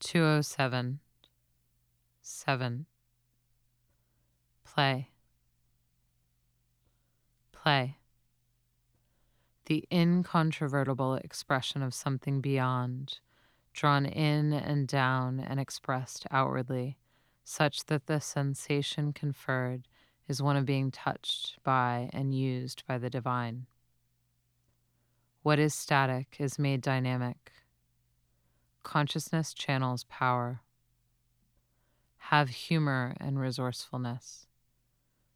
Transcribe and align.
207 0.00 0.98
7 2.22 2.86
Play. 4.64 5.10
Play. 7.52 7.98
The 9.66 9.84
incontrovertible 9.92 11.16
expression 11.16 11.82
of 11.82 11.92
something 11.92 12.40
beyond, 12.40 13.20
drawn 13.72 14.06
in 14.06 14.52
and 14.52 14.88
down 14.88 15.38
and 15.38 15.60
expressed 15.60 16.26
outwardly, 16.30 16.96
such 17.44 17.84
that 17.86 18.06
the 18.06 18.20
sensation 18.20 19.12
conferred 19.12 19.86
is 20.28 20.40
one 20.40 20.56
of 20.56 20.64
being 20.64 20.90
touched 20.90 21.58
by 21.62 22.08
and 22.12 22.34
used 22.34 22.84
by 22.86 22.96
the 22.96 23.10
divine. 23.10 23.66
What 25.42 25.58
is 25.58 25.74
static 25.74 26.36
is 26.38 26.58
made 26.58 26.80
dynamic. 26.80 27.52
Consciousness 28.82 29.54
channels 29.54 30.04
power. 30.04 30.62
Have 32.16 32.48
humor 32.48 33.14
and 33.20 33.38
resourcefulness. 33.38 34.46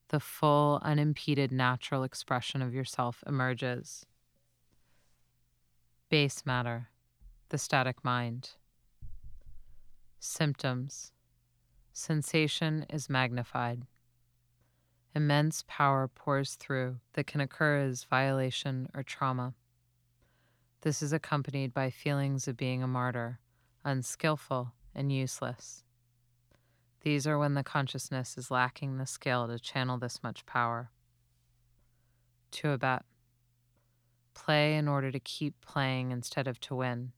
The 0.08 0.20
full, 0.20 0.78
unimpeded 0.82 1.50
natural 1.50 2.04
expression 2.04 2.62
of 2.62 2.74
yourself 2.74 3.22
emerges. 3.26 4.06
Base 6.08 6.46
matter, 6.46 6.88
the 7.48 7.58
static 7.58 8.04
mind. 8.04 8.50
Symptoms 10.20 11.12
Sensation 11.92 12.86
is 12.90 13.08
magnified. 13.08 13.82
Immense 15.14 15.64
power 15.68 16.08
pours 16.08 16.56
through 16.56 16.96
that 17.12 17.26
can 17.26 17.40
occur 17.40 17.78
as 17.78 18.04
violation 18.04 18.88
or 18.94 19.02
trauma. 19.02 19.54
This 20.84 21.00
is 21.00 21.14
accompanied 21.14 21.72
by 21.72 21.88
feelings 21.88 22.46
of 22.46 22.58
being 22.58 22.82
a 22.82 22.86
martyr, 22.86 23.38
unskillful, 23.86 24.74
and 24.94 25.10
useless. 25.10 25.82
These 27.00 27.26
are 27.26 27.38
when 27.38 27.54
the 27.54 27.64
consciousness 27.64 28.36
is 28.36 28.50
lacking 28.50 28.98
the 28.98 29.06
skill 29.06 29.48
to 29.48 29.58
channel 29.58 29.96
this 29.96 30.22
much 30.22 30.44
power. 30.44 30.90
To 32.50 32.72
abet. 32.72 33.02
Play 34.34 34.76
in 34.76 34.86
order 34.86 35.10
to 35.10 35.18
keep 35.18 35.54
playing 35.62 36.10
instead 36.10 36.46
of 36.46 36.60
to 36.60 36.74
win. 36.74 37.12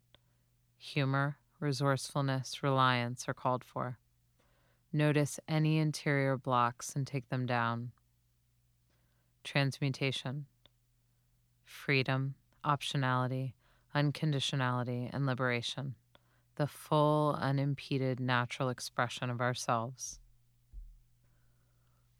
Humor, 0.78 1.38
resourcefulness, 1.58 2.62
reliance 2.62 3.28
are 3.28 3.34
called 3.34 3.64
for. 3.64 3.98
Notice 4.92 5.40
any 5.48 5.78
interior 5.78 6.36
blocks 6.36 6.94
and 6.94 7.04
take 7.04 7.30
them 7.30 7.46
down. 7.46 7.90
Transmutation, 9.42 10.46
freedom, 11.64 12.36
optionality, 12.66 13.52
unconditionality, 13.94 15.08
and 15.12 15.24
liberation. 15.24 15.94
The 16.56 16.66
full, 16.66 17.36
unimpeded, 17.38 18.18
natural 18.18 18.68
expression 18.68 19.30
of 19.30 19.40
ourselves. 19.40 20.18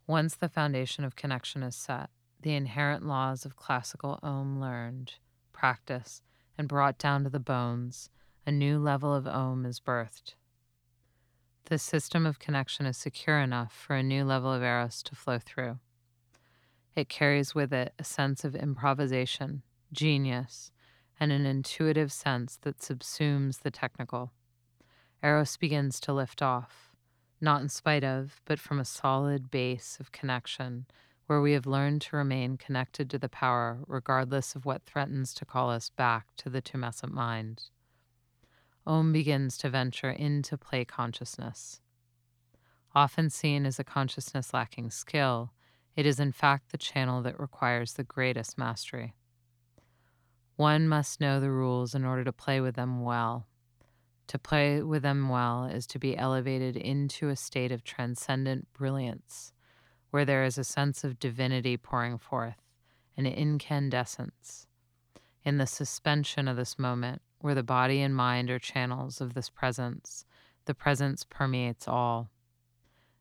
Once 0.07 0.37
the 0.37 0.49
foundation 0.49 1.05
of 1.05 1.17
connection 1.17 1.63
is 1.63 1.75
set, 1.75 2.11
the 2.43 2.55
inherent 2.55 3.05
laws 3.05 3.45
of 3.45 3.57
classical 3.57 4.21
Om 4.23 4.61
learned, 4.61 5.15
practiced, 5.53 6.23
and 6.57 6.69
brought 6.69 6.99
down 6.99 7.25
to 7.25 7.31
the 7.31 7.41
bones, 7.41 8.11
a 8.47 8.53
new 8.53 8.79
level 8.79 9.13
of 9.13 9.27
Om 9.27 9.67
is 9.67 9.81
birthed. 9.81 10.35
The 11.65 11.79
system 11.79 12.25
of 12.25 12.39
connection 12.39 12.87
is 12.87 12.97
secure 12.97 13.41
enough 13.41 13.73
for 13.73 13.97
a 13.97 14.03
new 14.03 14.25
level 14.25 14.53
of 14.53 14.63
Eros 14.63 15.03
to 15.03 15.17
flow 15.17 15.41
through. 15.41 15.81
It 16.95 17.09
carries 17.09 17.55
with 17.55 17.73
it 17.73 17.93
a 17.99 18.05
sense 18.05 18.45
of 18.45 18.55
improvisation, 18.55 19.63
genius, 19.92 20.70
and 21.19 21.33
an 21.33 21.47
intuitive 21.47 22.12
sense 22.12 22.59
that 22.62 22.79
subsumes 22.79 23.61
the 23.61 23.70
technical. 23.70 24.33
Eros 25.23 25.56
begins 25.56 25.98
to 26.01 26.12
lift 26.12 26.43
off, 26.43 26.95
not 27.41 27.62
in 27.62 27.69
spite 27.69 28.05
of, 28.05 28.41
but 28.45 28.59
from 28.61 28.78
a 28.78 28.84
solid 28.84 29.51
base 29.51 29.97
of 30.01 30.12
connection 30.12 30.87
where 31.27 31.41
we 31.41 31.53
have 31.53 31.67
learned 31.67 32.01
to 32.03 32.17
remain 32.17 32.56
connected 32.56 33.11
to 33.11 33.19
the 33.19 33.28
power 33.28 33.81
regardless 33.87 34.55
of 34.55 34.65
what 34.65 34.84
threatens 34.84 35.34
to 35.34 35.44
call 35.44 35.71
us 35.71 35.91
back 35.91 36.27
to 36.37 36.49
the 36.49 36.62
tumescent 36.62 37.12
mind. 37.12 37.65
Om 38.87 39.12
begins 39.12 39.59
to 39.59 39.69
venture 39.69 40.11
into 40.11 40.56
play 40.56 40.84
consciousness. 40.84 41.81
Often 42.94 43.31
seen 43.31 43.66
as 43.66 43.78
a 43.78 43.84
consciousness 43.84 44.55
lacking 44.55 44.91
skill, 44.91 45.50
it 45.97 46.06
is 46.06 46.21
in 46.21 46.31
fact 46.31 46.71
the 46.71 46.78
channel 46.78 47.22
that 47.22 47.41
requires 47.41 47.94
the 47.94 48.05
greatest 48.05 48.56
mastery. 48.56 49.15
One 50.56 50.89
must 50.89 51.21
know 51.21 51.39
the 51.39 51.50
rules 51.50 51.94
in 51.94 52.05
order 52.05 52.25
to 52.25 52.33
play 52.33 52.61
with 52.62 52.77
them 52.77 53.03
well. 53.03 53.47
To 54.28 54.39
play 54.39 54.83
with 54.83 55.03
them 55.03 55.28
well 55.28 55.67
is 55.67 55.87
to 55.89 55.99
be 55.99 56.17
elevated 56.17 56.77
into 56.77 57.28
a 57.28 57.37
state 57.37 57.71
of 57.71 57.84
transcendent 57.84 58.72
brilliance, 58.72 59.53
where 60.11 60.25
there 60.25 60.44
is 60.44 60.56
a 60.56 60.65
sense 60.65 61.05
of 61.05 61.19
divinity 61.19 61.77
pouring 61.77 62.17
forth, 62.17 62.56
an 63.17 63.27
incandescence. 63.27 64.67
In 65.44 65.59
the 65.59 65.67
suspension 65.67 66.49
of 66.49 66.56
this 66.56 66.78
moment, 66.78 67.21
where 67.38 67.55
the 67.55 67.62
body 67.62 68.00
and 68.00 68.17
mind 68.17 68.50
are 68.50 68.59
channels 68.59 69.21
of 69.21 69.34
this 69.34 69.50
presence, 69.50 70.25
the 70.65 70.75
presence 70.75 71.25
permeates 71.28 71.87
all. 71.87 72.31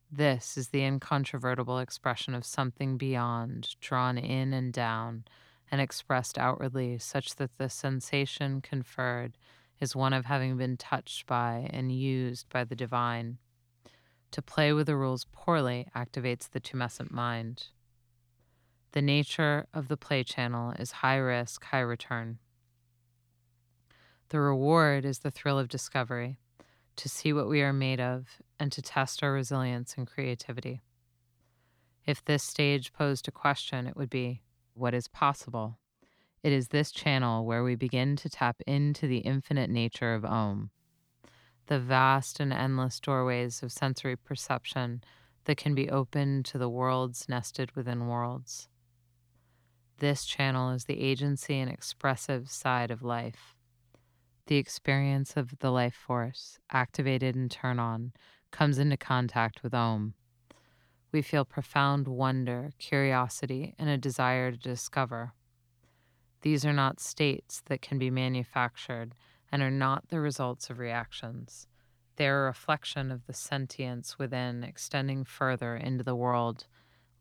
This 0.09 0.57
is 0.57 0.69
the 0.69 0.83
incontrovertible 0.83 1.79
expression 1.79 2.33
of 2.33 2.45
something 2.45 2.97
beyond, 2.97 3.75
drawn 3.81 4.17
in 4.17 4.53
and 4.53 4.71
down, 4.71 5.25
and 5.75 5.81
expressed 5.81 6.37
outwardly, 6.37 6.97
such 6.97 7.35
that 7.35 7.57
the 7.57 7.67
sensation 7.67 8.61
conferred 8.61 9.37
is 9.81 9.93
one 9.93 10.13
of 10.13 10.23
having 10.23 10.55
been 10.55 10.77
touched 10.77 11.27
by 11.27 11.69
and 11.69 11.91
used 11.91 12.47
by 12.47 12.63
the 12.63 12.77
divine. 12.77 13.37
To 14.31 14.41
play 14.41 14.71
with 14.71 14.87
the 14.87 14.95
rules 14.95 15.27
poorly 15.33 15.85
activates 15.93 16.49
the 16.49 16.61
tumescent 16.61 17.11
mind. 17.11 17.65
The 18.93 19.01
nature 19.01 19.67
of 19.73 19.89
the 19.89 19.97
play 19.97 20.23
channel 20.23 20.71
is 20.79 21.03
high 21.03 21.17
risk, 21.17 21.65
high 21.65 21.81
return. 21.81 22.39
The 24.29 24.39
reward 24.39 25.03
is 25.03 25.19
the 25.19 25.29
thrill 25.29 25.59
of 25.59 25.67
discovery, 25.67 26.37
to 26.95 27.09
see 27.09 27.33
what 27.33 27.49
we 27.49 27.61
are 27.61 27.73
made 27.73 27.99
of, 27.99 28.27
and 28.57 28.71
to 28.71 28.81
test 28.81 29.21
our 29.21 29.33
resilience 29.33 29.95
and 29.97 30.07
creativity. 30.07 30.83
If 32.05 32.23
this 32.23 32.43
stage 32.43 32.93
posed 32.93 33.27
a 33.27 33.31
question, 33.31 33.87
it 33.87 33.97
would 33.97 34.09
be 34.09 34.41
what 34.75 34.93
is 34.93 35.07
possible? 35.07 35.79
It 36.43 36.53
is 36.53 36.67
this 36.67 36.91
channel 36.91 37.45
where 37.45 37.63
we 37.63 37.75
begin 37.75 38.15
to 38.17 38.29
tap 38.29 38.61
into 38.67 39.07
the 39.07 39.19
infinite 39.19 39.69
nature 39.69 40.13
of 40.13 40.23
Om, 40.23 40.69
the 41.65 41.79
vast 41.79 42.39
and 42.39 42.53
endless 42.53 42.99
doorways 42.99 43.63
of 43.63 43.71
sensory 43.71 44.15
perception 44.15 45.03
that 45.45 45.57
can 45.57 45.73
be 45.73 45.89
opened 45.89 46.45
to 46.45 46.57
the 46.57 46.69
worlds 46.69 47.27
nested 47.27 47.75
within 47.75 48.07
worlds. 48.07 48.67
This 49.97 50.25
channel 50.25 50.71
is 50.71 50.85
the 50.85 51.01
agency 51.01 51.57
and 51.57 51.71
expressive 51.71 52.51
side 52.51 52.91
of 52.91 53.01
life 53.01 53.55
the 54.47 54.57
experience 54.57 55.35
of 55.35 55.57
the 55.59 55.71
life 55.71 55.95
force, 55.95 56.59
activated 56.71 57.35
and 57.35 57.49
turn 57.49 57.79
on, 57.79 58.13
comes 58.51 58.77
into 58.77 58.97
contact 58.97 59.63
with 59.63 59.73
Om. 59.73 60.13
We 61.11 61.21
feel 61.21 61.45
profound 61.45 62.07
wonder, 62.07 62.71
curiosity, 62.77 63.75
and 63.79 63.89
a 63.89 63.97
desire 63.97 64.51
to 64.51 64.57
discover. 64.57 65.33
These 66.41 66.65
are 66.65 66.73
not 66.73 66.99
states 66.99 67.61
that 67.67 67.81
can 67.81 67.97
be 67.97 68.09
manufactured 68.09 69.15
and 69.51 69.61
are 69.61 69.71
not 69.71 70.09
the 70.09 70.19
results 70.19 70.69
of 70.69 70.79
reactions. 70.79 71.67
They 72.17 72.27
are 72.27 72.43
a 72.43 72.47
reflection 72.47 73.11
of 73.11 73.25
the 73.25 73.33
sentience 73.33 74.17
within, 74.17 74.63
extending 74.63 75.25
further 75.25 75.75
into 75.75 76.03
the 76.03 76.15
world, 76.15 76.67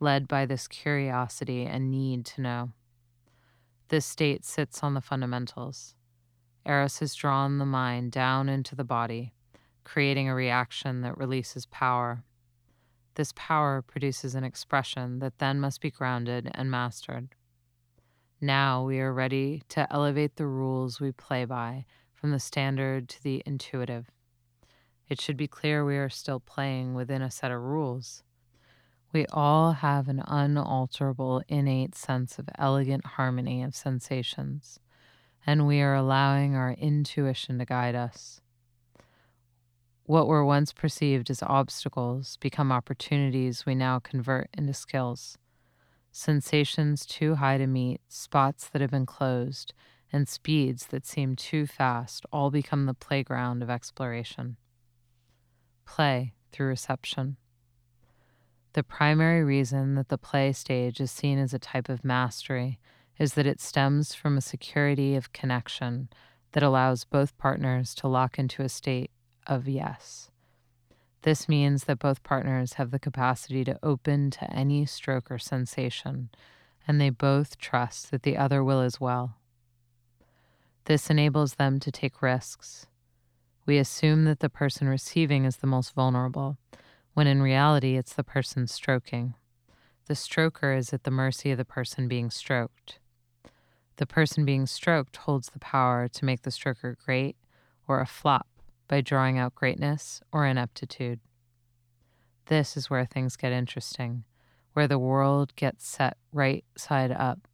led 0.00 0.28
by 0.28 0.46
this 0.46 0.68
curiosity 0.68 1.64
and 1.64 1.90
need 1.90 2.26
to 2.26 2.40
know. 2.40 2.72
This 3.88 4.06
state 4.06 4.44
sits 4.44 4.82
on 4.82 4.94
the 4.94 5.00
fundamentals. 5.00 5.94
Eros 6.66 6.98
has 7.00 7.14
drawn 7.14 7.58
the 7.58 7.66
mind 7.66 8.12
down 8.12 8.48
into 8.48 8.74
the 8.74 8.84
body, 8.84 9.34
creating 9.84 10.28
a 10.28 10.34
reaction 10.34 11.02
that 11.02 11.18
releases 11.18 11.66
power. 11.66 12.24
This 13.14 13.32
power 13.36 13.82
produces 13.82 14.34
an 14.34 14.44
expression 14.44 15.20
that 15.20 15.38
then 15.38 15.60
must 15.60 15.80
be 15.80 15.90
grounded 15.90 16.50
and 16.54 16.70
mastered. 16.70 17.28
Now 18.40 18.84
we 18.84 18.98
are 19.00 19.12
ready 19.12 19.62
to 19.70 19.90
elevate 19.92 20.36
the 20.36 20.46
rules 20.46 21.00
we 21.00 21.12
play 21.12 21.44
by 21.44 21.86
from 22.12 22.30
the 22.30 22.40
standard 22.40 23.08
to 23.10 23.22
the 23.22 23.42
intuitive. 23.46 24.10
It 25.08 25.20
should 25.20 25.36
be 25.36 25.46
clear 25.46 25.84
we 25.84 25.96
are 25.96 26.08
still 26.08 26.40
playing 26.40 26.94
within 26.94 27.22
a 27.22 27.30
set 27.30 27.50
of 27.50 27.60
rules. 27.60 28.22
We 29.12 29.26
all 29.26 29.72
have 29.72 30.08
an 30.08 30.22
unalterable 30.26 31.42
innate 31.48 31.94
sense 31.94 32.38
of 32.38 32.48
elegant 32.58 33.06
harmony 33.06 33.62
of 33.62 33.76
sensations 33.76 34.80
and 35.46 35.66
we 35.66 35.80
are 35.80 35.94
allowing 35.94 36.54
our 36.54 36.72
intuition 36.72 37.58
to 37.58 37.64
guide 37.64 37.94
us. 37.94 38.40
What 40.06 40.28
were 40.28 40.44
once 40.44 40.70
perceived 40.74 41.30
as 41.30 41.42
obstacles 41.42 42.36
become 42.36 42.70
opportunities 42.70 43.64
we 43.64 43.74
now 43.74 43.98
convert 44.00 44.50
into 44.52 44.74
skills. 44.74 45.38
Sensations 46.12 47.06
too 47.06 47.36
high 47.36 47.56
to 47.56 47.66
meet, 47.66 48.02
spots 48.06 48.68
that 48.68 48.82
have 48.82 48.90
been 48.90 49.06
closed, 49.06 49.72
and 50.12 50.28
speeds 50.28 50.86
that 50.88 51.06
seem 51.06 51.36
too 51.36 51.66
fast 51.66 52.26
all 52.30 52.50
become 52.50 52.84
the 52.84 52.92
playground 52.92 53.62
of 53.62 53.70
exploration. 53.70 54.58
play 55.86 56.34
through 56.52 56.68
reception. 56.68 57.36
The 58.74 58.82
primary 58.82 59.42
reason 59.42 59.94
that 59.94 60.08
the 60.08 60.18
play 60.18 60.52
stage 60.52 61.00
is 61.00 61.10
seen 61.10 61.38
as 61.38 61.54
a 61.54 61.58
type 61.58 61.88
of 61.88 62.04
mastery 62.04 62.78
is 63.18 63.34
that 63.34 63.46
it 63.46 63.60
stems 63.60 64.14
from 64.14 64.36
a 64.36 64.42
security 64.42 65.14
of 65.14 65.32
connection 65.32 66.08
that 66.52 66.62
allows 66.62 67.04
both 67.04 67.36
partners 67.38 67.94
to 67.96 68.08
lock 68.08 68.38
into 68.38 68.62
a 68.62 68.68
state 68.68 69.10
of 69.46 69.68
yes. 69.68 70.30
This 71.22 71.48
means 71.48 71.84
that 71.84 71.98
both 71.98 72.22
partners 72.22 72.74
have 72.74 72.90
the 72.90 72.98
capacity 72.98 73.64
to 73.64 73.78
open 73.82 74.30
to 74.32 74.50
any 74.52 74.84
stroke 74.84 75.30
or 75.30 75.38
sensation, 75.38 76.28
and 76.86 77.00
they 77.00 77.08
both 77.08 77.56
trust 77.56 78.10
that 78.10 78.24
the 78.24 78.36
other 78.36 78.62
will 78.62 78.80
as 78.80 79.00
well. 79.00 79.36
This 80.84 81.08
enables 81.08 81.54
them 81.54 81.80
to 81.80 81.90
take 81.90 82.20
risks. 82.20 82.86
We 83.64 83.78
assume 83.78 84.24
that 84.24 84.40
the 84.40 84.50
person 84.50 84.86
receiving 84.86 85.46
is 85.46 85.56
the 85.56 85.66
most 85.66 85.94
vulnerable, 85.94 86.58
when 87.14 87.26
in 87.26 87.40
reality 87.40 87.96
it's 87.96 88.12
the 88.12 88.24
person 88.24 88.66
stroking. 88.66 89.34
The 90.06 90.14
stroker 90.14 90.76
is 90.76 90.92
at 90.92 91.04
the 91.04 91.10
mercy 91.10 91.50
of 91.52 91.56
the 91.56 91.64
person 91.64 92.06
being 92.06 92.28
stroked. 92.28 92.98
The 93.96 94.06
person 94.06 94.44
being 94.44 94.66
stroked 94.66 95.16
holds 95.16 95.48
the 95.48 95.58
power 95.58 96.06
to 96.08 96.24
make 96.26 96.42
the 96.42 96.50
stroker 96.50 96.96
great 97.02 97.36
or 97.88 98.00
a 98.00 98.06
flop 98.06 98.48
by 98.88 99.00
drawing 99.00 99.38
out 99.38 99.54
greatness 99.54 100.22
or 100.32 100.46
ineptitude. 100.46 101.20
This 102.46 102.76
is 102.76 102.90
where 102.90 103.06
things 103.06 103.36
get 103.36 103.52
interesting, 103.52 104.24
where 104.74 104.86
the 104.86 104.98
world 104.98 105.56
gets 105.56 105.86
set 105.86 106.16
right 106.32 106.64
side 106.76 107.10
up, 107.10 107.48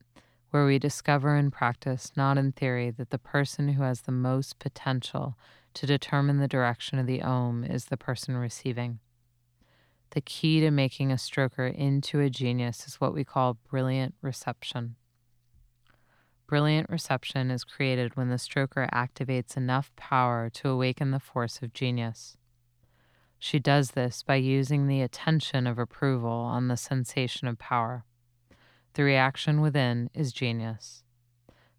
where 0.50 0.66
we 0.66 0.78
discover 0.78 1.36
in 1.36 1.50
practice, 1.50 2.10
not 2.16 2.36
in 2.36 2.52
theory, 2.52 2.90
that 2.90 3.10
the 3.10 3.18
person 3.18 3.68
who 3.68 3.82
has 3.82 4.02
the 4.02 4.12
most 4.12 4.58
potential 4.58 5.36
to 5.74 5.86
determine 5.86 6.38
the 6.38 6.48
direction 6.48 6.98
of 6.98 7.06
the 7.06 7.22
Om 7.22 7.64
is 7.64 7.86
the 7.86 7.96
person 7.96 8.36
receiving. 8.36 8.98
The 10.10 10.20
key 10.20 10.60
to 10.60 10.72
making 10.72 11.12
a 11.12 11.16
stroker 11.16 11.72
into 11.72 12.18
a 12.18 12.28
genius 12.28 12.88
is 12.88 13.00
what 13.00 13.14
we 13.14 13.22
call 13.22 13.58
brilliant 13.70 14.16
reception. 14.22 14.96
Brilliant 16.50 16.90
reception 16.90 17.48
is 17.52 17.62
created 17.62 18.16
when 18.16 18.28
the 18.28 18.34
stroker 18.34 18.90
activates 18.90 19.56
enough 19.56 19.94
power 19.94 20.50
to 20.54 20.68
awaken 20.68 21.12
the 21.12 21.20
force 21.20 21.62
of 21.62 21.72
genius. 21.72 22.36
She 23.38 23.60
does 23.60 23.92
this 23.92 24.24
by 24.24 24.34
using 24.34 24.88
the 24.88 25.00
attention 25.00 25.68
of 25.68 25.78
approval 25.78 26.32
on 26.32 26.66
the 26.66 26.76
sensation 26.76 27.46
of 27.46 27.60
power. 27.60 28.04
The 28.94 29.04
reaction 29.04 29.60
within 29.60 30.10
is 30.12 30.32
genius. 30.32 31.04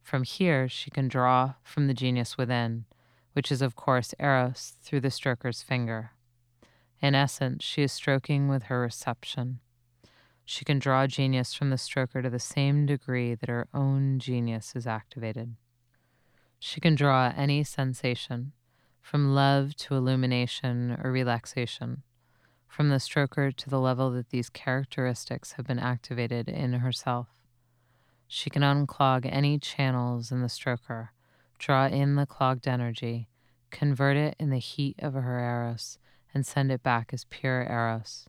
From 0.01 0.23
here, 0.23 0.69
she 0.69 0.89
can 0.89 1.09
draw 1.09 1.55
from 1.63 1.87
the 1.87 1.93
genius 1.93 2.37
within, 2.37 2.85
which 3.33 3.51
is, 3.51 3.61
of 3.61 3.75
course, 3.75 4.13
Eros, 4.21 4.77
through 4.81 5.01
the 5.01 5.09
stroker's 5.09 5.61
finger. 5.61 6.11
In 7.01 7.13
essence, 7.13 7.65
she 7.65 7.83
is 7.83 7.91
stroking 7.91 8.47
with 8.47 8.63
her 8.63 8.79
reception. 8.79 9.59
She 10.53 10.65
can 10.65 10.79
draw 10.79 11.07
genius 11.07 11.53
from 11.53 11.69
the 11.69 11.77
stroker 11.77 12.21
to 12.21 12.29
the 12.29 12.37
same 12.37 12.85
degree 12.85 13.35
that 13.35 13.47
her 13.47 13.69
own 13.73 14.19
genius 14.19 14.73
is 14.75 14.85
activated. 14.85 15.55
She 16.59 16.81
can 16.81 16.93
draw 16.93 17.31
any 17.37 17.63
sensation, 17.63 18.51
from 18.99 19.33
love 19.33 19.77
to 19.77 19.95
illumination 19.95 20.97
or 21.01 21.09
relaxation, 21.09 22.03
from 22.67 22.89
the 22.89 22.97
stroker 22.97 23.55
to 23.55 23.69
the 23.69 23.79
level 23.79 24.11
that 24.11 24.31
these 24.31 24.49
characteristics 24.49 25.53
have 25.53 25.65
been 25.65 25.79
activated 25.79 26.49
in 26.49 26.73
herself. 26.73 27.29
She 28.27 28.49
can 28.49 28.61
unclog 28.61 29.25
any 29.31 29.57
channels 29.57 30.33
in 30.33 30.41
the 30.41 30.49
stroker, 30.49 31.11
draw 31.59 31.87
in 31.87 32.15
the 32.15 32.25
clogged 32.25 32.67
energy, 32.67 33.29
convert 33.69 34.17
it 34.17 34.35
in 34.37 34.49
the 34.49 34.59
heat 34.59 34.97
of 34.99 35.13
her 35.13 35.39
eros, 35.39 35.97
and 36.33 36.45
send 36.45 36.73
it 36.73 36.83
back 36.83 37.11
as 37.13 37.23
pure 37.29 37.63
eros. 37.63 38.27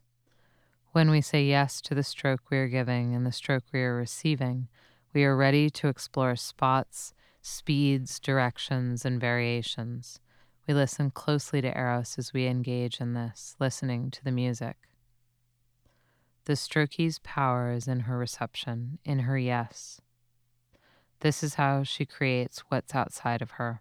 When 0.92 1.08
we 1.08 1.22
say 1.22 1.42
yes 1.42 1.80
to 1.82 1.94
the 1.94 2.02
stroke 2.02 2.50
we 2.50 2.58
are 2.58 2.68
giving 2.68 3.14
and 3.14 3.24
the 3.24 3.32
stroke 3.32 3.64
we 3.72 3.80
are 3.80 3.96
receiving, 3.96 4.68
we 5.14 5.24
are 5.24 5.34
ready 5.34 5.70
to 5.70 5.88
explore 5.88 6.36
spots, 6.36 7.14
speeds, 7.40 8.20
directions, 8.20 9.06
and 9.06 9.18
variations. 9.18 10.20
We 10.68 10.74
listen 10.74 11.10
closely 11.10 11.62
to 11.62 11.74
Eros 11.74 12.18
as 12.18 12.34
we 12.34 12.46
engage 12.46 13.00
in 13.00 13.14
this, 13.14 13.56
listening 13.58 14.10
to 14.10 14.22
the 14.22 14.30
music. 14.30 14.76
The 16.44 16.56
strokee's 16.56 17.20
power 17.20 17.72
is 17.72 17.88
in 17.88 18.00
her 18.00 18.18
reception, 18.18 18.98
in 19.02 19.20
her 19.20 19.38
yes. 19.38 20.02
This 21.20 21.42
is 21.42 21.54
how 21.54 21.84
she 21.84 22.04
creates 22.04 22.64
what's 22.68 22.94
outside 22.94 23.40
of 23.40 23.52
her. 23.52 23.80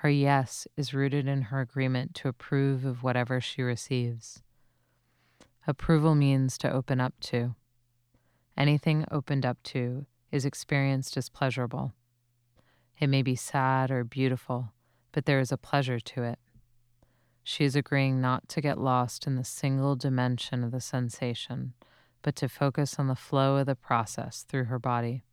Her 0.00 0.08
yes 0.08 0.66
is 0.78 0.94
rooted 0.94 1.28
in 1.28 1.42
her 1.42 1.60
agreement 1.60 2.14
to 2.14 2.28
approve 2.28 2.86
of 2.86 3.02
whatever 3.02 3.38
she 3.38 3.60
receives. 3.60 4.42
Approval 5.68 6.14
means 6.14 6.56
to 6.58 6.72
open 6.72 7.00
up 7.00 7.14
to. 7.22 7.56
Anything 8.56 9.04
opened 9.10 9.44
up 9.44 9.60
to 9.64 10.06
is 10.30 10.44
experienced 10.44 11.16
as 11.16 11.28
pleasurable. 11.28 11.92
It 13.00 13.08
may 13.08 13.22
be 13.22 13.34
sad 13.34 13.90
or 13.90 14.04
beautiful, 14.04 14.72
but 15.10 15.26
there 15.26 15.40
is 15.40 15.50
a 15.50 15.56
pleasure 15.56 15.98
to 15.98 16.22
it. 16.22 16.38
She 17.42 17.64
is 17.64 17.74
agreeing 17.74 18.20
not 18.20 18.48
to 18.50 18.60
get 18.60 18.78
lost 18.78 19.26
in 19.26 19.34
the 19.34 19.42
single 19.42 19.96
dimension 19.96 20.62
of 20.62 20.70
the 20.70 20.80
sensation, 20.80 21.74
but 22.22 22.36
to 22.36 22.48
focus 22.48 22.96
on 23.00 23.08
the 23.08 23.16
flow 23.16 23.56
of 23.56 23.66
the 23.66 23.74
process 23.74 24.44
through 24.48 24.64
her 24.64 24.78
body. 24.78 25.24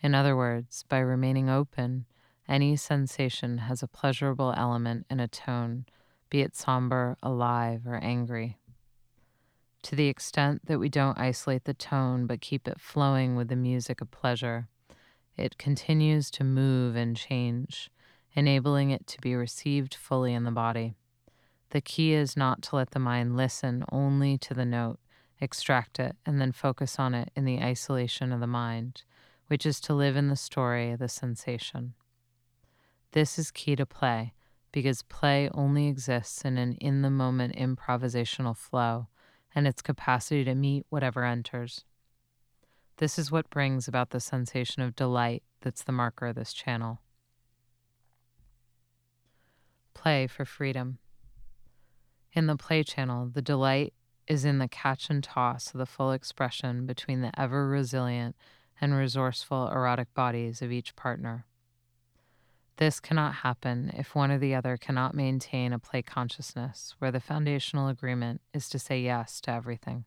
In 0.00 0.12
other 0.12 0.36
words, 0.36 0.84
by 0.88 0.98
remaining 0.98 1.48
open, 1.48 2.06
any 2.48 2.74
sensation 2.74 3.58
has 3.58 3.80
a 3.80 3.88
pleasurable 3.88 4.52
element 4.56 5.06
and 5.08 5.20
a 5.20 5.28
tone, 5.28 5.86
be 6.30 6.40
it 6.40 6.56
somber, 6.56 7.16
alive, 7.22 7.86
or 7.86 7.96
angry 8.02 8.58
to 9.82 9.94
the 9.94 10.08
extent 10.08 10.66
that 10.66 10.78
we 10.78 10.88
don't 10.88 11.18
isolate 11.18 11.64
the 11.64 11.74
tone 11.74 12.26
but 12.26 12.40
keep 12.40 12.66
it 12.66 12.80
flowing 12.80 13.36
with 13.36 13.48
the 13.48 13.56
music 13.56 14.00
of 14.00 14.10
pleasure. 14.10 14.68
It 15.36 15.58
continues 15.58 16.30
to 16.32 16.44
move 16.44 16.96
and 16.96 17.16
change, 17.16 17.90
enabling 18.34 18.90
it 18.90 19.06
to 19.08 19.20
be 19.20 19.34
received 19.34 19.94
fully 19.94 20.34
in 20.34 20.44
the 20.44 20.50
body. 20.50 20.94
The 21.70 21.80
key 21.80 22.12
is 22.12 22.36
not 22.36 22.62
to 22.62 22.76
let 22.76 22.92
the 22.92 22.98
mind 22.98 23.36
listen 23.36 23.84
only 23.90 24.38
to 24.38 24.54
the 24.54 24.64
note, 24.64 24.98
extract 25.40 25.98
it, 25.98 26.16
and 26.24 26.40
then 26.40 26.52
focus 26.52 26.98
on 26.98 27.14
it 27.14 27.30
in 27.36 27.44
the 27.44 27.60
isolation 27.60 28.32
of 28.32 28.40
the 28.40 28.46
mind, 28.46 29.02
which 29.48 29.66
is 29.66 29.80
to 29.80 29.94
live 29.94 30.16
in 30.16 30.28
the 30.28 30.36
story 30.36 30.92
of 30.92 30.98
the 30.98 31.08
sensation. 31.08 31.94
This 33.12 33.38
is 33.38 33.50
key 33.50 33.76
to 33.76 33.86
play 33.86 34.32
because 34.72 35.02
play 35.02 35.48
only 35.54 35.86
exists 35.86 36.44
in 36.44 36.58
an 36.58 36.74
in 36.74 37.02
the 37.02 37.10
moment 37.10 37.56
improvisational 37.56 38.56
flow 38.56 39.08
and 39.56 39.66
its 39.66 39.80
capacity 39.80 40.44
to 40.44 40.54
meet 40.54 40.84
whatever 40.90 41.24
enters. 41.24 41.84
This 42.98 43.18
is 43.18 43.32
what 43.32 43.48
brings 43.48 43.88
about 43.88 44.10
the 44.10 44.20
sensation 44.20 44.82
of 44.82 44.94
delight 44.94 45.42
that's 45.62 45.82
the 45.82 45.92
marker 45.92 46.26
of 46.26 46.34
this 46.36 46.52
channel. 46.52 47.00
Play 49.94 50.26
for 50.26 50.44
freedom. 50.44 50.98
In 52.34 52.46
the 52.46 52.56
play 52.56 52.82
channel, 52.82 53.30
the 53.32 53.40
delight 53.40 53.94
is 54.26 54.44
in 54.44 54.58
the 54.58 54.68
catch 54.68 55.08
and 55.08 55.24
toss 55.24 55.72
of 55.72 55.78
the 55.78 55.86
full 55.86 56.12
expression 56.12 56.84
between 56.84 57.22
the 57.22 57.40
ever 57.40 57.66
resilient 57.66 58.36
and 58.78 58.94
resourceful 58.94 59.68
erotic 59.68 60.12
bodies 60.12 60.60
of 60.60 60.70
each 60.70 60.94
partner. 60.96 61.46
This 62.76 63.00
cannot 63.00 63.36
happen 63.36 63.90
if 63.96 64.14
one 64.14 64.30
or 64.30 64.38
the 64.38 64.54
other 64.54 64.76
cannot 64.76 65.14
maintain 65.14 65.72
a 65.72 65.78
play 65.78 66.02
consciousness 66.02 66.94
where 66.98 67.10
the 67.10 67.20
foundational 67.20 67.88
agreement 67.88 68.42
is 68.52 68.68
to 68.68 68.78
say 68.78 69.00
yes 69.00 69.40
to 69.42 69.50
everything. 69.50 70.04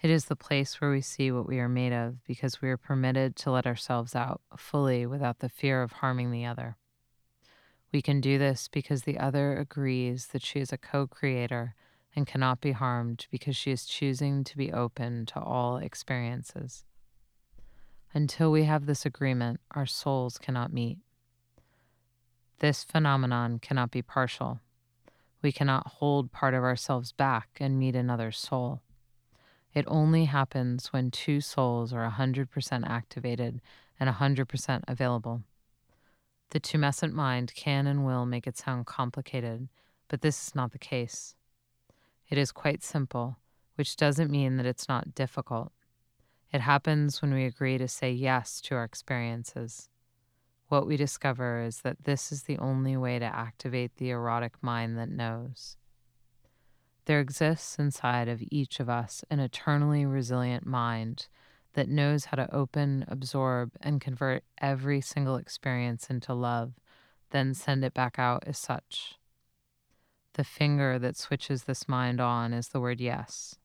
It 0.00 0.10
is 0.10 0.26
the 0.26 0.36
place 0.36 0.80
where 0.80 0.90
we 0.90 1.00
see 1.00 1.32
what 1.32 1.48
we 1.48 1.58
are 1.58 1.68
made 1.68 1.92
of 1.92 2.24
because 2.24 2.62
we 2.62 2.68
are 2.68 2.76
permitted 2.76 3.34
to 3.36 3.50
let 3.50 3.66
ourselves 3.66 4.14
out 4.14 4.40
fully 4.56 5.04
without 5.06 5.40
the 5.40 5.48
fear 5.48 5.82
of 5.82 5.92
harming 5.92 6.30
the 6.30 6.44
other. 6.44 6.76
We 7.92 8.00
can 8.00 8.20
do 8.20 8.38
this 8.38 8.68
because 8.68 9.02
the 9.02 9.18
other 9.18 9.56
agrees 9.56 10.28
that 10.28 10.42
she 10.42 10.60
is 10.60 10.72
a 10.72 10.78
co 10.78 11.06
creator 11.06 11.74
and 12.14 12.26
cannot 12.26 12.60
be 12.60 12.72
harmed 12.72 13.26
because 13.30 13.56
she 13.56 13.70
is 13.70 13.86
choosing 13.86 14.44
to 14.44 14.56
be 14.56 14.72
open 14.72 15.26
to 15.26 15.40
all 15.40 15.78
experiences. 15.78 16.84
Until 18.14 18.52
we 18.52 18.64
have 18.64 18.84
this 18.84 19.06
agreement, 19.06 19.60
our 19.70 19.86
souls 19.86 20.36
cannot 20.36 20.72
meet. 20.72 20.98
This 22.58 22.84
phenomenon 22.84 23.58
cannot 23.58 23.90
be 23.90 24.02
partial. 24.02 24.60
We 25.40 25.50
cannot 25.50 25.86
hold 25.86 26.30
part 26.30 26.54
of 26.54 26.62
ourselves 26.62 27.12
back 27.12 27.48
and 27.58 27.78
meet 27.78 27.96
another's 27.96 28.38
soul. 28.38 28.82
It 29.74 29.86
only 29.88 30.26
happens 30.26 30.92
when 30.92 31.10
two 31.10 31.40
souls 31.40 31.92
are 31.92 32.08
100% 32.08 32.86
activated 32.86 33.60
and 33.98 34.10
100% 34.10 34.82
available. 34.86 35.42
The 36.50 36.60
tumescent 36.60 37.12
mind 37.12 37.54
can 37.54 37.86
and 37.86 38.04
will 38.04 38.26
make 38.26 38.46
it 38.46 38.58
sound 38.58 38.84
complicated, 38.84 39.68
but 40.08 40.20
this 40.20 40.48
is 40.48 40.54
not 40.54 40.72
the 40.72 40.78
case. 40.78 41.34
It 42.28 42.36
is 42.36 42.52
quite 42.52 42.82
simple, 42.82 43.38
which 43.76 43.96
doesn't 43.96 44.30
mean 44.30 44.58
that 44.58 44.66
it's 44.66 44.88
not 44.88 45.14
difficult. 45.14 45.72
It 46.52 46.60
happens 46.60 47.22
when 47.22 47.32
we 47.32 47.44
agree 47.44 47.78
to 47.78 47.88
say 47.88 48.12
yes 48.12 48.60
to 48.62 48.74
our 48.74 48.84
experiences. 48.84 49.88
what 50.68 50.86
we 50.86 50.96
discover 50.96 51.60
is 51.60 51.82
that 51.82 52.04
this 52.04 52.32
is 52.32 52.44
the 52.44 52.56
only 52.56 52.96
way 52.96 53.18
to 53.18 53.24
activate 53.26 53.96
the 53.96 54.08
erotic 54.08 54.54
mind 54.62 54.96
that 54.96 55.10
knows. 55.10 55.76
There 57.04 57.20
exists 57.20 57.78
inside 57.78 58.28
of 58.28 58.42
each 58.50 58.80
of 58.80 58.88
us 58.88 59.22
an 59.28 59.38
eternally 59.38 60.06
resilient 60.06 60.64
mind 60.64 61.28
that 61.74 61.88
knows 61.88 62.26
how 62.26 62.36
to 62.36 62.54
open, 62.54 63.04
absorb, 63.08 63.72
and 63.82 64.00
convert 64.00 64.44
every 64.62 65.02
single 65.02 65.36
experience 65.36 66.08
into 66.08 66.32
love, 66.32 66.72
then 67.30 67.52
send 67.52 67.84
it 67.84 67.92
back 67.92 68.18
out 68.18 68.44
as 68.46 68.56
such. 68.58 69.18
The 70.34 70.44
finger 70.44 70.98
that 70.98 71.18
switches 71.18 71.64
this 71.64 71.86
mind 71.86 72.18
on 72.18 72.54
is 72.54 72.68
the 72.68 72.80
word 72.80 73.00
yes. 73.00 73.56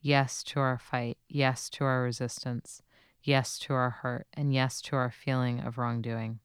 Yes 0.00 0.42
to 0.44 0.60
our 0.60 0.78
fight, 0.78 1.18
yes 1.28 1.68
to 1.70 1.84
our 1.84 2.02
resistance, 2.02 2.82
yes 3.22 3.58
to 3.60 3.74
our 3.74 3.90
hurt, 3.90 4.26
and 4.32 4.52
yes 4.52 4.80
to 4.82 4.96
our 4.96 5.10
feeling 5.10 5.60
of 5.60 5.76
wrongdoing. 5.76 6.40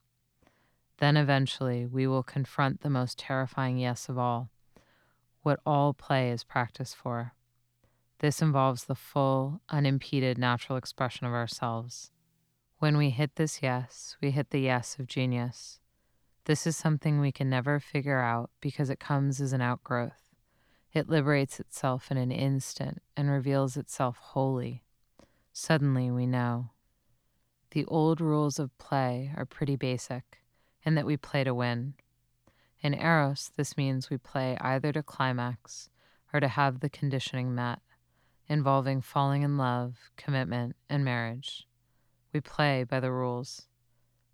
Then 0.97 1.15
eventually 1.15 1.85
we 1.85 2.07
will 2.07 2.23
confront 2.23 2.81
the 2.81 2.89
most 2.89 3.17
terrifying 3.17 3.77
yes 3.77 4.09
of 4.09 4.17
all 4.17 4.49
what 5.45 5.59
all 5.63 5.93
play 5.93 6.31
is 6.31 6.43
practiced 6.43 6.95
for. 6.95 7.35
This 8.17 8.41
involves 8.41 8.85
the 8.85 8.95
full, 8.95 9.61
unimpeded 9.69 10.39
natural 10.39 10.75
expression 10.75 11.27
of 11.27 11.33
ourselves. 11.33 12.09
When 12.79 12.97
we 12.97 13.11
hit 13.11 13.35
this 13.35 13.61
yes, 13.61 14.17
we 14.21 14.31
hit 14.31 14.49
the 14.49 14.59
yes 14.59 14.97
of 14.97 15.05
genius. 15.05 15.79
This 16.45 16.65
is 16.65 16.75
something 16.75 17.19
we 17.19 17.31
can 17.31 17.47
never 17.47 17.79
figure 17.79 18.19
out 18.19 18.49
because 18.59 18.89
it 18.89 18.99
comes 18.99 19.39
as 19.39 19.53
an 19.53 19.61
outgrowth. 19.61 20.24
It 20.95 21.09
liberates 21.09 21.59
itself 21.59 22.09
in 22.09 22.15
an 22.15 22.31
instant 22.31 23.01
and 23.17 23.29
reveals 23.29 23.75
itself 23.75 24.17
wholly. 24.17 24.81
Suddenly 25.51 26.09
we 26.09 26.25
know. 26.25 26.69
The 27.71 27.83
old 27.87 28.21
rules 28.21 28.59
of 28.59 28.77
play 28.77 29.33
are 29.35 29.45
pretty 29.45 29.75
basic, 29.75 30.41
in 30.83 30.95
that 30.95 31.05
we 31.05 31.17
play 31.17 31.43
to 31.43 31.53
win. 31.53 31.95
In 32.79 32.93
Eros, 32.93 33.51
this 33.57 33.75
means 33.75 34.09
we 34.09 34.17
play 34.17 34.57
either 34.61 34.93
to 34.93 35.03
climax 35.03 35.89
or 36.31 36.39
to 36.39 36.47
have 36.47 36.79
the 36.79 36.89
conditioning 36.89 37.53
met, 37.53 37.79
involving 38.47 39.01
falling 39.01 39.41
in 39.41 39.57
love, 39.57 40.11
commitment, 40.15 40.77
and 40.89 41.03
marriage. 41.03 41.67
We 42.31 42.39
play 42.39 42.85
by 42.85 43.01
the 43.01 43.11
rules. 43.11 43.67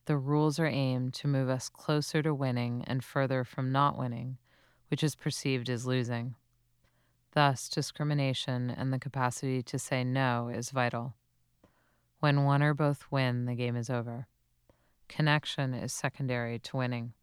The 0.05 0.17
rules 0.17 0.59
are 0.59 0.67
aimed 0.67 1.15
to 1.15 1.27
move 1.27 1.49
us 1.49 1.69
closer 1.69 2.21
to 2.21 2.35
winning 2.35 2.83
and 2.85 3.03
further 3.03 3.43
from 3.43 3.71
not 3.71 3.97
winning, 3.97 4.37
which 4.89 5.03
is 5.03 5.15
perceived 5.15 5.67
as 5.67 5.87
losing. 5.87 6.35
Thus, 7.33 7.69
discrimination 7.69 8.69
and 8.69 8.91
the 8.91 8.99
capacity 8.99 9.63
to 9.63 9.79
say 9.79 10.03
no 10.03 10.49
is 10.49 10.71
vital. 10.71 11.13
When 12.19 12.43
one 12.43 12.61
or 12.61 12.73
both 12.73 13.05
win, 13.09 13.45
the 13.45 13.55
game 13.55 13.75
is 13.75 13.89
over. 13.89 14.27
Connection 15.07 15.73
is 15.73 15.93
secondary 15.93 16.59
to 16.59 16.77
winning 16.77 17.13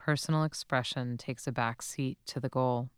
personal 0.00 0.44
expression 0.44 1.18
takes 1.18 1.46
a 1.46 1.52
back 1.52 1.82
seat 1.82 2.18
to 2.24 2.40
the 2.40 2.48
goal. 2.48 2.88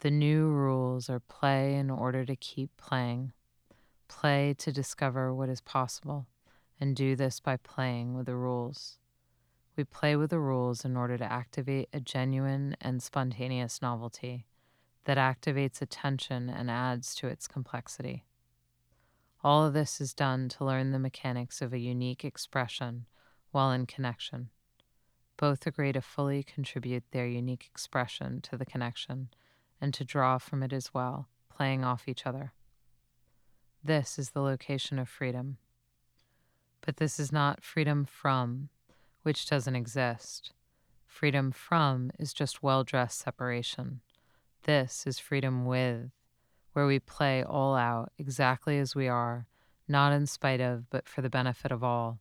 The 0.00 0.10
new 0.10 0.48
rules 0.48 1.08
are 1.08 1.18
play 1.18 1.74
in 1.74 1.90
order 1.90 2.26
to 2.26 2.36
keep 2.36 2.70
playing, 2.76 3.32
play 4.06 4.54
to 4.58 4.70
discover 4.70 5.34
what 5.34 5.48
is 5.48 5.62
possible, 5.62 6.26
and 6.78 6.94
do 6.94 7.16
this 7.16 7.40
by 7.40 7.56
playing 7.56 8.14
with 8.14 8.26
the 8.26 8.36
rules. 8.36 8.98
We 9.74 9.84
play 9.84 10.14
with 10.14 10.28
the 10.28 10.40
rules 10.40 10.84
in 10.84 10.94
order 10.94 11.16
to 11.16 11.32
activate 11.32 11.88
a 11.92 12.00
genuine 12.00 12.76
and 12.80 13.02
spontaneous 13.02 13.80
novelty 13.80 14.44
that 15.04 15.18
activates 15.18 15.82
attention 15.82 16.48
and 16.48 16.70
adds 16.70 17.14
to 17.16 17.26
its 17.26 17.48
complexity. 17.48 18.24
All 19.44 19.66
of 19.66 19.72
this 19.72 20.00
is 20.00 20.14
done 20.14 20.48
to 20.50 20.64
learn 20.64 20.92
the 20.92 20.98
mechanics 20.98 21.60
of 21.60 21.72
a 21.72 21.78
unique 21.78 22.24
expression 22.24 23.06
while 23.50 23.72
in 23.72 23.86
connection. 23.86 24.50
Both 25.36 25.66
agree 25.66 25.92
to 25.92 26.00
fully 26.00 26.42
contribute 26.42 27.04
their 27.10 27.26
unique 27.26 27.66
expression 27.70 28.40
to 28.42 28.56
the 28.56 28.64
connection 28.64 29.28
and 29.80 29.92
to 29.94 30.04
draw 30.04 30.38
from 30.38 30.62
it 30.62 30.72
as 30.72 30.94
well, 30.94 31.28
playing 31.50 31.82
off 31.82 32.06
each 32.06 32.24
other. 32.24 32.52
This 33.82 34.18
is 34.18 34.30
the 34.30 34.42
location 34.42 34.98
of 35.00 35.08
freedom. 35.08 35.58
But 36.80 36.98
this 36.98 37.18
is 37.18 37.32
not 37.32 37.64
freedom 37.64 38.04
from, 38.04 38.68
which 39.22 39.46
doesn't 39.46 39.74
exist. 39.74 40.52
Freedom 41.06 41.50
from 41.50 42.12
is 42.18 42.32
just 42.32 42.62
well 42.62 42.84
dressed 42.84 43.18
separation. 43.18 44.00
This 44.64 45.08
is 45.08 45.18
freedom 45.18 45.64
with, 45.66 46.12
where 46.72 46.86
we 46.86 47.00
play 47.00 47.42
all 47.42 47.74
out 47.74 48.12
exactly 48.16 48.78
as 48.78 48.94
we 48.94 49.08
are, 49.08 49.48
not 49.88 50.12
in 50.12 50.26
spite 50.26 50.60
of, 50.60 50.88
but 50.88 51.08
for 51.08 51.20
the 51.20 51.28
benefit 51.28 51.72
of 51.72 51.82
all. 51.82 52.20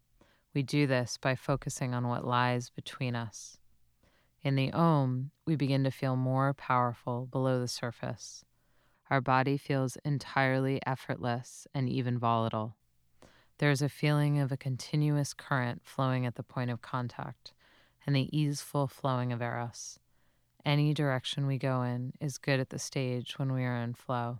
We 0.55 0.63
do 0.63 0.87
this 0.87 1.17
by 1.21 1.35
focusing 1.35 1.93
on 1.93 2.07
what 2.07 2.25
lies 2.25 2.71
between 2.71 3.15
us. 3.15 3.57
In 4.41 4.55
the 4.55 4.73
Om, 4.73 5.29
we 5.45 5.55
begin 5.55 5.83
to 5.83 5.91
feel 5.91 6.15
more 6.15 6.55
powerful 6.55 7.27
below 7.31 7.59
the 7.59 7.67
surface. 7.67 8.43
Our 9.11 9.21
body 9.21 9.55
feels 9.55 9.97
entirely 10.03 10.79
effortless 10.83 11.67
and 11.75 11.87
even 11.87 12.17
volatile. 12.17 12.75
There 13.59 13.69
is 13.69 13.83
a 13.83 13.89
feeling 13.89 14.39
of 14.39 14.51
a 14.51 14.57
continuous 14.57 15.35
current 15.35 15.83
flowing 15.83 16.25
at 16.25 16.33
the 16.33 16.43
point 16.43 16.71
of 16.71 16.81
contact 16.81 17.53
and 18.07 18.15
the 18.15 18.35
easeful 18.35 18.87
flowing 18.87 19.31
of 19.31 19.43
Eros. 19.43 19.99
Any 20.63 20.93
direction 20.93 21.47
we 21.47 21.57
go 21.57 21.81
in 21.81 22.13
is 22.21 22.37
good 22.37 22.59
at 22.59 22.69
the 22.69 22.79
stage 22.79 23.39
when 23.39 23.51
we 23.51 23.63
are 23.63 23.77
in 23.77 23.93
flow. 23.93 24.39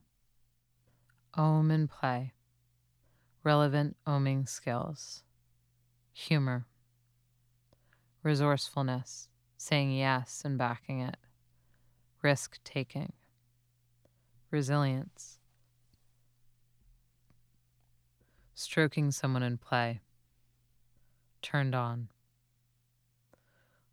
Om 1.34 1.72
and 1.72 1.90
play. 1.90 2.34
Relevant 3.44 3.98
oming 4.06 4.48
skills. 4.48 5.24
Humor, 6.14 6.68
resourcefulness, 8.22 9.30
saying 9.58 9.92
yes 9.92 10.42
and 10.44 10.58
backing 10.58 11.00
it, 11.00 11.18
risk 12.22 12.60
taking, 12.64 13.14
resilience, 14.52 15.40
stroking 18.54 19.10
someone 19.10 19.42
in 19.42 19.58
play, 19.58 20.02
turned 21.42 21.74
on. 21.74 22.10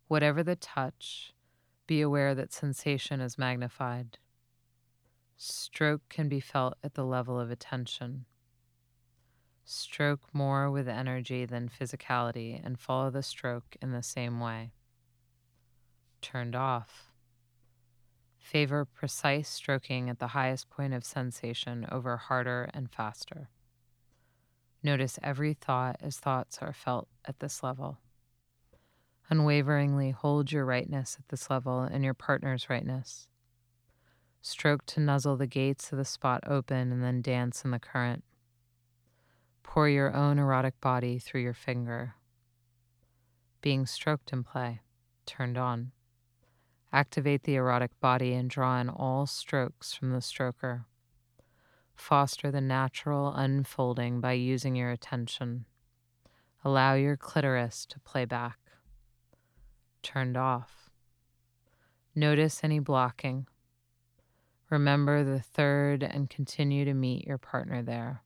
Whatever 0.07 0.43
the 0.43 0.55
touch, 0.55 1.33
be 1.89 2.01
aware 2.01 2.35
that 2.35 2.53
sensation 2.53 3.19
is 3.19 3.35
magnified. 3.35 4.19
Stroke 5.35 6.03
can 6.07 6.29
be 6.29 6.39
felt 6.39 6.75
at 6.83 6.93
the 6.93 7.03
level 7.03 7.39
of 7.39 7.49
attention. 7.49 8.25
Stroke 9.65 10.21
more 10.31 10.69
with 10.69 10.87
energy 10.87 11.45
than 11.45 11.67
physicality 11.67 12.63
and 12.63 12.79
follow 12.79 13.09
the 13.09 13.23
stroke 13.23 13.75
in 13.81 13.91
the 13.91 14.03
same 14.03 14.39
way. 14.39 14.69
Turned 16.21 16.55
off. 16.55 17.11
Favor 18.37 18.85
precise 18.85 19.49
stroking 19.49 20.11
at 20.11 20.19
the 20.19 20.27
highest 20.27 20.69
point 20.69 20.93
of 20.93 21.03
sensation 21.03 21.87
over 21.91 22.17
harder 22.17 22.69
and 22.71 22.91
faster. 22.91 23.49
Notice 24.83 25.17
every 25.23 25.55
thought 25.55 25.95
as 26.01 26.17
thoughts 26.17 26.59
are 26.61 26.71
felt 26.71 27.07
at 27.25 27.39
this 27.39 27.63
level. 27.63 27.97
Unwaveringly 29.29 30.11
hold 30.11 30.51
your 30.51 30.65
rightness 30.65 31.17
at 31.19 31.27
this 31.29 31.49
level 31.49 31.81
and 31.81 32.03
your 32.03 32.15
partner's 32.15 32.69
rightness. 32.69 33.27
Stroke 34.41 34.85
to 34.87 34.99
nuzzle 34.99 35.37
the 35.37 35.45
gates 35.45 35.91
of 35.91 35.97
the 35.97 36.05
spot 36.05 36.43
open 36.47 36.91
and 36.91 37.03
then 37.03 37.21
dance 37.21 37.63
in 37.63 37.71
the 37.71 37.79
current. 37.79 38.23
Pour 39.61 39.87
your 39.87 40.15
own 40.15 40.39
erotic 40.39 40.79
body 40.81 41.19
through 41.19 41.41
your 41.41 41.53
finger. 41.53 42.15
Being 43.61 43.85
stroked 43.85 44.33
in 44.33 44.43
play, 44.43 44.79
turned 45.25 45.57
on. 45.57 45.91
Activate 46.91 47.43
the 47.43 47.55
erotic 47.55 47.91
body 47.99 48.33
and 48.33 48.49
draw 48.49 48.79
in 48.79 48.89
all 48.89 49.27
strokes 49.27 49.93
from 49.93 50.09
the 50.09 50.21
stroker. 50.21 50.85
Foster 51.93 52.49
the 52.49 52.61
natural 52.61 53.31
unfolding 53.35 54.21
by 54.21 54.31
using 54.31 54.75
your 54.75 54.89
attention. 54.89 55.65
Allow 56.65 56.95
your 56.95 57.15
clitoris 57.15 57.85
to 57.87 57.99
play 57.99 58.25
back. 58.25 58.57
Turned 60.01 60.37
off. 60.37 60.89
Notice 62.15 62.63
any 62.63 62.79
blocking. 62.79 63.47
Remember 64.69 65.23
the 65.23 65.39
third 65.39 66.03
and 66.03 66.29
continue 66.29 66.85
to 66.85 66.93
meet 66.93 67.25
your 67.25 67.37
partner 67.37 67.81
there. 67.81 68.23